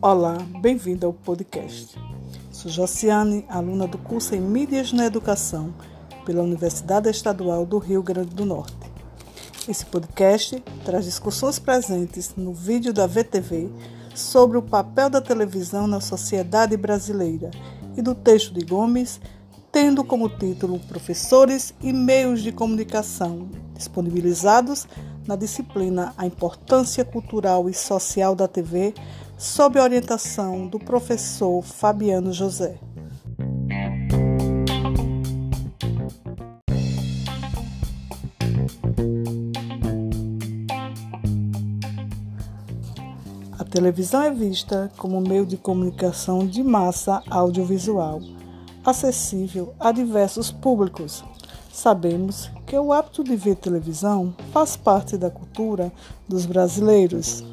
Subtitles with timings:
[0.00, 1.96] Olá, bem-vindo ao podcast.
[2.50, 5.72] Sou Josiane, aluna do curso em Mídias na Educação
[6.26, 8.90] pela Universidade Estadual do Rio Grande do Norte.
[9.68, 13.70] Esse podcast traz discussões presentes no vídeo da VTV
[14.12, 17.50] sobre o papel da televisão na sociedade brasileira
[17.96, 19.20] e do texto de Gomes,
[19.72, 24.86] tendo como título Professores e Meios de Comunicação, disponibilizados
[25.26, 28.92] na disciplina A Importância Cultural e Social da TV
[29.38, 32.78] sob a orientação do professor Fabiano José.
[43.58, 48.20] A televisão é vista como meio de comunicação de massa audiovisual,
[48.84, 51.24] acessível a diversos públicos.
[51.72, 55.92] Sabemos que o hábito de ver televisão faz parte da cultura
[56.28, 57.44] dos brasileiros.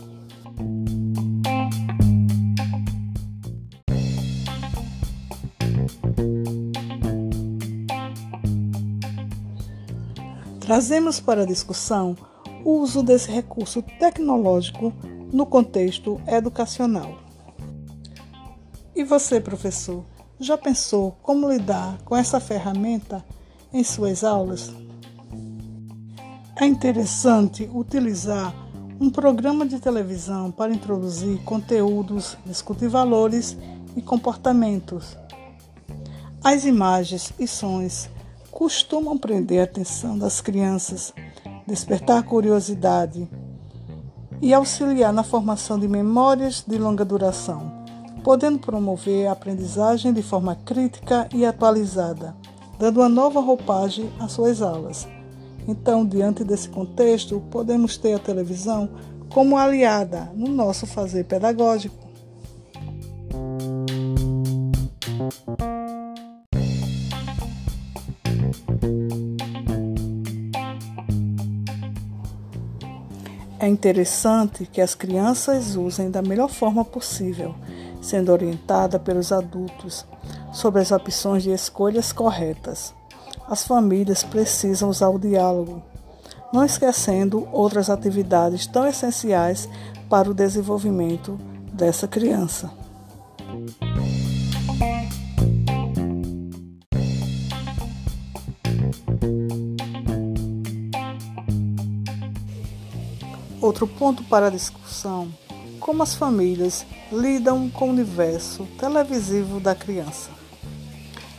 [10.59, 12.15] Trazemos para a discussão
[12.63, 14.93] o uso desse recurso tecnológico
[15.33, 17.17] no contexto educacional.
[18.95, 20.03] E você, professor,
[20.39, 23.23] já pensou como lidar com essa ferramenta
[23.73, 24.71] em suas aulas?
[26.55, 28.53] É interessante utilizar
[28.99, 33.57] um programa de televisão para introduzir conteúdos, discutir valores
[33.95, 35.17] e comportamentos.
[36.43, 38.09] As imagens e sons
[38.51, 41.13] costumam prender a atenção das crianças,
[41.65, 43.27] despertar curiosidade
[44.41, 47.78] e auxiliar na formação de memórias de longa duração,
[48.19, 52.35] podendo promover a aprendizagem de forma crítica e atualizada,
[52.77, 55.07] dando uma nova roupagem às suas aulas.
[55.67, 58.89] Então, diante desse contexto, podemos ter a televisão
[59.29, 62.09] como aliada no nosso fazer pedagógico.
[73.61, 77.53] É interessante que as crianças usem da melhor forma possível,
[78.01, 80.05] sendo orientada pelos adultos
[80.51, 82.93] sobre as opções de escolhas corretas.
[83.47, 85.81] As famílias precisam usar o diálogo,
[86.53, 89.69] não esquecendo outras atividades tão essenciais
[90.09, 91.39] para o desenvolvimento
[91.73, 92.71] dessa criança.
[103.61, 105.27] Outro ponto para discussão:
[105.89, 110.29] como as famílias lidam com o universo televisivo da criança.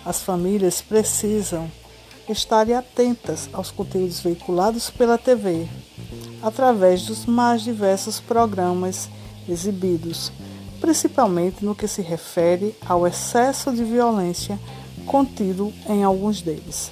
[0.04, 1.70] As famílias precisam
[2.28, 5.68] estar atentas aos conteúdos veiculados pela TV,
[6.42, 9.08] através dos mais diversos programas
[9.48, 10.32] exibidos,
[10.80, 14.58] principalmente no que se refere ao excesso de violência
[15.06, 16.90] contido em alguns deles.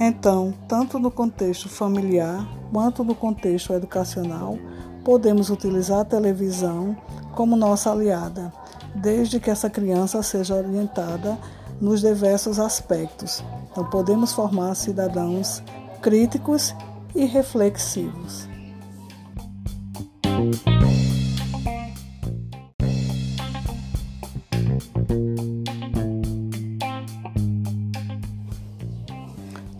[0.00, 4.56] Então, tanto no contexto familiar quanto no contexto educacional,
[5.04, 6.96] podemos utilizar a televisão
[7.34, 8.52] como nossa aliada,
[8.94, 11.36] desde que essa criança seja orientada
[11.80, 13.42] nos diversos aspectos.
[13.70, 15.62] Então, podemos formar cidadãos
[16.00, 16.74] críticos
[17.14, 18.48] e reflexivos.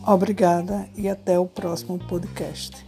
[0.08, 2.87] Obrigada e até o próximo podcast.